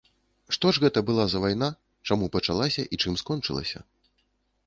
[0.55, 1.67] Што ж гэта была за вайна,
[2.09, 3.79] чаму пачалася і чым скончылася?